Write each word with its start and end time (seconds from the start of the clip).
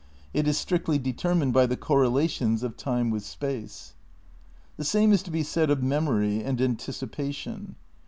It 0.33 0.47
is 0.47 0.57
strictly 0.57 0.97
determined 0.97 1.53
by 1.53 1.67
the 1.67 1.77
correla 1.77 2.27
tions 2.27 2.63
of 2.63 2.75
time 2.75 3.11
with 3.11 3.23
space. 3.23 3.93
The 4.77 4.83
same 4.83 5.13
is 5.13 5.21
to 5.21 5.29
be 5.29 5.43
said 5.43 5.69
of 5.69 5.83
memory 5.83 6.43
and 6.43 6.59
anticipation. 6.59 7.75